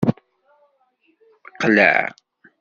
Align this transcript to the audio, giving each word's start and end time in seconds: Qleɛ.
Qleɛ. 1.61 1.95